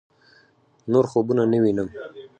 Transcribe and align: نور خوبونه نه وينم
نور 0.91 1.05
خوبونه 1.11 1.43
نه 1.51 1.57
وينم 1.63 1.87